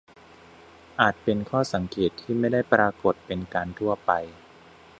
[0.99, 4.11] อาจเป็นข้อสังเกตที่ไม่ได้ปรากฏเป็นการทั่วไป